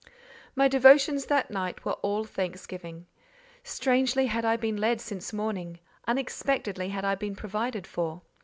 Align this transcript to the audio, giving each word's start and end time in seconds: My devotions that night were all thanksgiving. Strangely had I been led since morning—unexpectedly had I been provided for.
My 0.55 0.67
devotions 0.67 1.27
that 1.27 1.51
night 1.51 1.85
were 1.85 1.93
all 2.01 2.23
thanksgiving. 2.23 3.05
Strangely 3.63 4.25
had 4.25 4.43
I 4.43 4.57
been 4.57 4.77
led 4.77 4.99
since 4.99 5.31
morning—unexpectedly 5.31 6.89
had 6.89 7.05
I 7.05 7.13
been 7.13 7.35
provided 7.35 7.85
for. 7.85 8.23